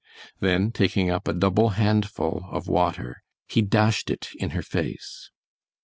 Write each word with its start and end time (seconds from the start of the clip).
Then, 0.39 0.71
taking 0.71 1.11
up 1.11 1.27
a 1.27 1.33
double 1.33 1.69
handful 1.77 2.45
of 2.51 2.67
water, 2.67 3.21
he 3.47 3.61
dashed 3.61 4.09
it 4.09 4.29
in 4.39 4.49
her 4.57 4.63
face. 4.63 5.29